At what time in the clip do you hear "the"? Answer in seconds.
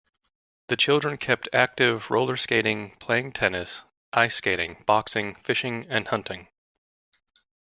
0.69-0.75